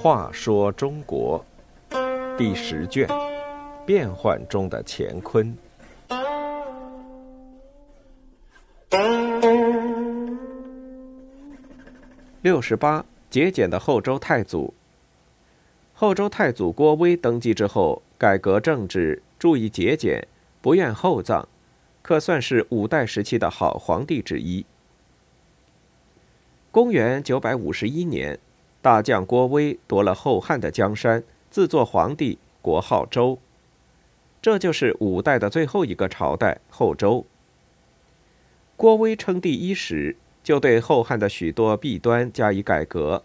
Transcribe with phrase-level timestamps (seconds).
[0.00, 1.44] 话说中国
[2.38, 3.08] 第十卷：
[3.84, 5.54] 变幻中的乾坤。
[12.40, 14.72] 六十八，节俭的后周太祖。
[15.92, 20.26] 后周太祖郭威登基之后，改革政治，注意节俭，
[20.62, 21.46] 不愿厚葬，
[22.08, 24.64] 可算是五代时期的好皇帝之一。
[26.70, 28.38] 公元九百五十一年，
[28.80, 33.38] 大将郭威夺了后汉的江山，自作皇帝，国号周。
[34.40, 37.26] 这就是五代的最后一个朝代——后周。
[38.78, 43.22] 郭威称帝伊始，就对后汉的许多弊端加以改革。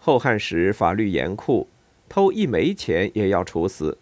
[0.00, 1.68] 后汉时法律严酷，
[2.08, 3.96] 偷一枚钱也要处死，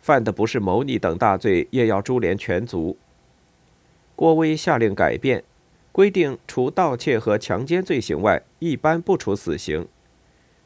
[0.00, 2.96] 犯的不是谋逆等大罪也要株连全族。
[4.16, 5.44] 郭威下令改变，
[5.92, 9.84] 规定除盗窃和强奸罪行外，一般不处死刑；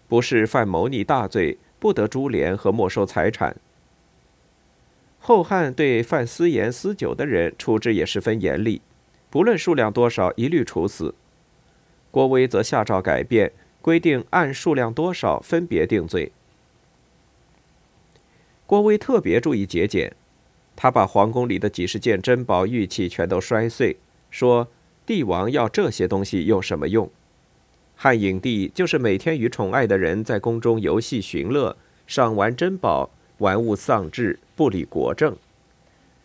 [0.09, 3.57] 不是犯谋逆大罪，不得株连和没收财产。
[5.19, 8.81] 后汉对犯私盐私酒的人处置也十分严厉，
[9.31, 11.15] 不论数量多少，一律处死。
[12.11, 13.53] 郭威则下诏改变。
[13.85, 16.33] 规定按数量多少分别定罪。
[18.67, 20.13] 郭威特别注意节俭，
[20.75, 23.97] 他把皇宫里的几十件珍宝玉器全都摔碎，
[24.31, 24.69] 说
[25.07, 27.11] ：“帝王要这些东西有什么用？
[27.97, 35.37] 汉影帝就是每天与宠爱的人在宫中游戏寻乐，赏玩珍宝，玩物丧志，不理国政。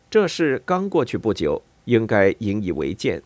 [0.09, 3.21] 这事刚过去不久，应该引以为鉴。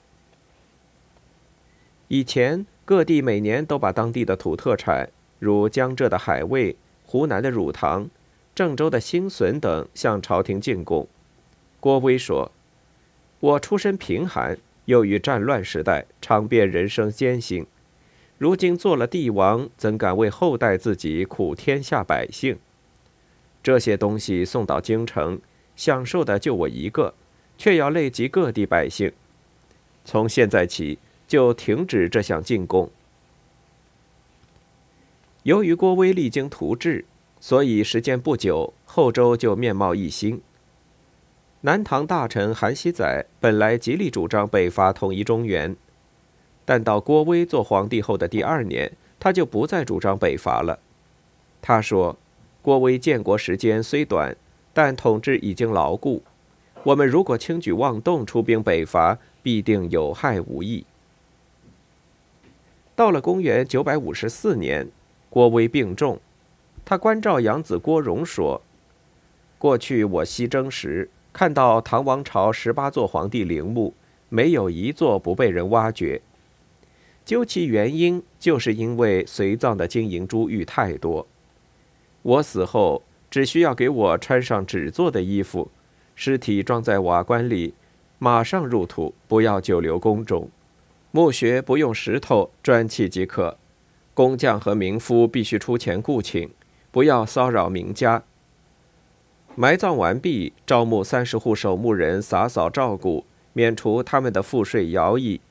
[2.07, 8.09] 以前。”各地每年都把当地的土特产，如江浙的海味、湖南的乳糖、
[8.55, 11.07] 郑州的新笋等，向朝廷进贡。
[11.79, 12.51] 郭威说
[13.39, 17.65] ：“我出身贫寒，又于战乱时代尝遍人生艰辛，
[18.37, 22.57] 如今做了帝王，怎敢为后代自己苦天下百姓？
[23.61, 25.39] 这些东西送到京城，
[25.75, 27.13] 享受的就我一个，
[27.57, 29.11] 却要累及各地百姓。
[30.03, 32.91] 从现在起。”就停止这项进贡。
[35.43, 37.05] 由于郭威励精图治，
[37.43, 40.39] 所以时间不久，后周就面貌一新。
[41.59, 45.75] 南唐大臣韩熙载本来极力主张北伐统一中原，
[46.63, 50.79] 但到郭威做皇帝后的第二年，他就不再主张北伐了。
[51.61, 52.17] 他说
[52.63, 54.33] ：“郭威建国时间虽短，
[54.73, 56.23] 但统治已经牢固。
[56.83, 60.85] 我们如果轻举妄动，出兵北伐，必定有害无益。”
[62.95, 64.87] 到了公元九百五十四年，
[65.29, 66.21] 郭威病重，
[66.85, 68.61] 他关照养子郭荣说
[69.57, 73.93] ：“过去我西征时，看到唐王朝十八座皇帝陵墓，
[74.29, 76.21] 没有一座不被人挖掘。
[77.25, 81.25] 究其原因，就是因为随葬的金银珠玉太多。
[82.21, 83.01] 我死后，
[83.31, 85.71] 只需要给我穿上纸做的衣服，
[86.15, 87.73] 尸体装在瓦棺里，
[88.19, 90.49] 马上入土，不要久留宫中。”
[91.11, 93.57] 墓穴不用石头砖砌即可，
[94.13, 96.49] 工匠和民夫必须出钱雇请，
[96.93, 98.23] 不要骚扰民家。
[99.55, 105.41] 埋葬完毕，招募三十户守墓人洒扫照顾，免除他们的赋税徭役。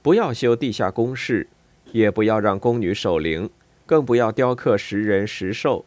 [0.00, 1.46] 不要修地下宫室，
[1.92, 3.50] 也不要让宫女守灵，
[3.84, 5.84] 更不要雕刻石人石兽。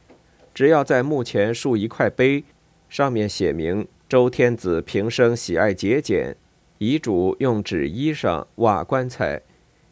[0.54, 2.44] 只要在墓前竖一块碑，
[2.88, 6.38] 上面写明周天子平生喜爱节俭。
[6.78, 9.42] 遗嘱用纸衣裳瓦棺材，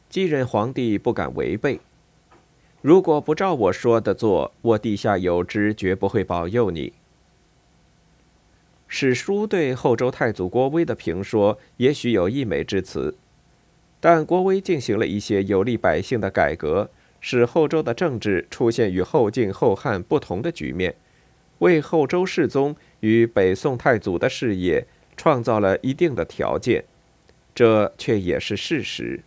[0.07, 1.79] 继任皇帝不敢违背。
[2.81, 6.93] 如果不照我说的做，我地下有知，绝不会保佑你。
[8.87, 13.15] 史书对后周太祖郭威的评说，也许有溢美之词，
[13.99, 16.89] 但郭威进行了一些有利百姓的改革，
[17.19, 20.95] 使后周的政治出现与后晋、后汉不同的局面，
[21.59, 24.85] 为后周世宗与北宋太祖的事业。
[25.17, 26.83] 创造了一定的条件，
[27.53, 29.19] 这却也是事实。